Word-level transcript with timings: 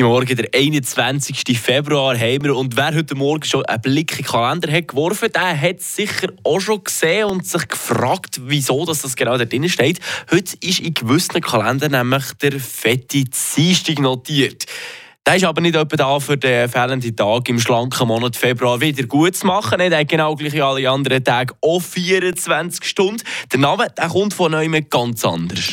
Morgen, 0.00 0.36
der 0.36 0.48
21. 0.52 1.58
Februar, 1.58 2.18
haben 2.18 2.44
wir. 2.44 2.56
Und 2.56 2.76
wer 2.76 2.92
heute 2.92 3.14
Morgen 3.14 3.44
schon 3.44 3.64
einen 3.66 3.80
Blick 3.80 4.18
in 4.18 4.24
den 4.24 4.26
Kalender 4.26 4.70
hat 4.72 4.88
geworfen, 4.88 5.30
der 5.32 5.58
hat 5.58 5.78
es 5.78 5.94
sicher 5.94 6.28
auch 6.42 6.60
schon 6.60 6.82
gesehen 6.82 7.26
und 7.26 7.46
sich 7.46 7.68
gefragt, 7.68 8.40
wieso 8.46 8.84
das 8.84 9.14
genau 9.14 9.38
da 9.38 9.44
drin 9.44 9.68
steht. 9.68 10.00
Heute 10.30 10.56
ist 10.60 10.80
in 10.80 10.92
gewissen 10.92 11.40
Kalendern 11.40 11.92
nämlich 11.92 12.24
der 12.42 12.58
fette 12.58 13.24
Dienstag 13.24 14.00
notiert. 14.00 14.66
Der 15.24 15.36
ist 15.36 15.44
aber 15.44 15.60
nicht 15.60 15.76
etwa 15.76 15.96
da 15.96 16.18
für 16.18 16.36
den 16.36 16.68
fehlenden 16.68 17.14
Tag 17.14 17.48
im 17.48 17.60
schlanken 17.60 18.08
Monat 18.08 18.34
Februar 18.36 18.80
wieder 18.80 19.04
gut 19.04 19.36
zu 19.36 19.46
machen. 19.46 19.78
Der 19.78 19.96
hat 19.96 20.08
genau 20.08 20.34
gleich 20.34 20.52
wie 20.52 20.62
alle 20.62 20.90
anderen 20.90 21.22
Tage 21.22 21.54
auch 21.60 21.80
24 21.80 22.84
Stunden. 22.84 23.22
Der 23.52 23.60
Name 23.60 23.86
der 23.96 24.08
kommt 24.08 24.34
von 24.34 24.50
neuem 24.50 24.88
ganz 24.90 25.24
anders. 25.24 25.72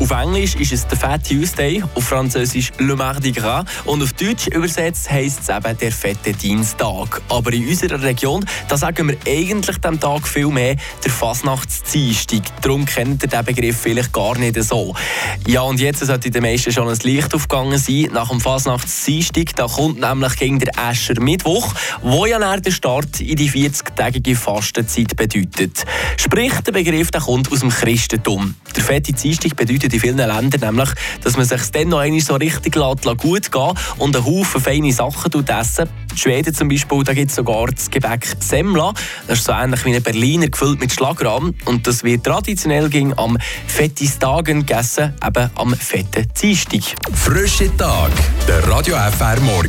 Auf 0.00 0.10
Englisch 0.10 0.56
ist 0.56 0.72
es 0.72 0.86
der 0.88 0.98
Fat 0.98 1.26
Tuesday, 1.26 1.82
auf 1.94 2.04
Französisch 2.04 2.72
Le 2.78 2.96
Mardi 2.96 3.30
Gras 3.30 3.64
und 3.84 4.02
auf 4.02 4.12
Deutsch 4.12 4.48
übersetzt 4.48 5.08
heisst 5.08 5.40
es 5.42 5.48
eben 5.48 5.78
der 5.78 5.92
fette 5.92 6.32
Dienstag. 6.32 7.22
Aber 7.28 7.52
in 7.52 7.68
unserer 7.68 8.02
Region, 8.02 8.44
da 8.68 8.76
sagen 8.76 9.08
wir 9.08 9.16
eigentlich 9.26 9.78
dem 9.78 10.00
Tag 10.00 10.26
viel 10.26 10.48
mehr 10.48 10.76
der 11.02 11.10
Fasnachtsdienstag. 11.10 12.42
Darum 12.60 12.84
kennt 12.84 13.22
ihr 13.22 13.28
den 13.28 13.44
Begriff 13.44 13.78
vielleicht 13.80 14.12
gar 14.12 14.36
nicht 14.36 14.60
so. 14.62 14.94
Ja, 15.46 15.62
und 15.62 15.78
jetzt 15.78 16.04
sollte 16.04 16.30
den 16.30 16.42
meisten 16.42 16.72
schon 16.72 16.88
ein 16.88 16.98
Licht 17.02 17.32
aufgegangen 17.32 17.78
sein. 17.78 18.08
Nach 18.12 18.28
dem 18.28 18.40
Fasnachtsdienstag, 18.40 19.54
da 19.54 19.66
kommt 19.66 20.00
nämlich 20.00 20.36
gegen 20.36 20.58
der 20.58 20.72
Escher 20.90 21.20
Mittwoch, 21.20 21.72
wo 22.02 22.26
ja 22.26 22.56
der 22.56 22.72
Start 22.72 23.20
in 23.20 23.36
die 23.36 23.50
40-tägige 23.50 24.34
Fastenzeit 24.34 25.14
bedeutet. 25.16 25.84
Sprich, 26.16 26.52
der 26.66 26.72
Begriff 26.72 27.12
der 27.12 27.20
kommt 27.20 27.50
aus 27.52 27.60
dem 27.60 27.70
Christentum. 27.70 28.56
Der 28.74 28.82
fette 28.82 29.12
Dienstag 29.12 29.54
bedeutet 29.54 29.83
in 29.92 30.00
vielen 30.00 30.16
Ländern 30.16 30.60
nämlich, 30.60 30.90
dass 31.22 31.36
man 31.36 31.46
sich 31.46 31.70
dann 31.70 31.88
noch 31.88 31.98
einmal 31.98 32.20
so 32.20 32.34
richtig 32.36 32.74
gut 32.74 33.52
gehen 33.52 33.72
und 33.98 34.16
einen 34.16 34.24
Haufen 34.24 34.60
feine 34.60 34.92
Sachen 34.92 35.46
essen. 35.46 35.88
In 36.10 36.16
Schweden 36.16 36.54
zum 36.54 36.68
Beispiel, 36.68 37.02
da 37.04 37.12
gibt 37.12 37.30
es 37.30 37.36
sogar 37.36 37.66
das 37.66 37.90
Gebäck 37.90 38.26
Semla. 38.38 38.92
Das 39.26 39.38
ist 39.38 39.46
so 39.46 39.52
ähnlich 39.52 39.84
wie 39.84 39.94
ein 39.94 40.02
Berliner 40.02 40.48
gefüllt 40.48 40.80
mit 40.80 40.92
Schlagrahm. 40.92 41.54
Und 41.64 41.86
das 41.86 42.04
wird 42.04 42.24
traditionell 42.24 42.88
ging 42.88 43.12
am 43.16 43.36
Fettistagen 43.66 44.60
gegessen, 44.64 45.14
eben 45.26 45.50
am 45.56 45.74
fetten 45.74 46.28
Dienstag. 46.40 46.82
Frische 47.14 47.76
Tag, 47.76 48.12
der 48.46 48.66
Radio 48.68 48.96
FR 48.96 49.40
Morgen. 49.40 49.62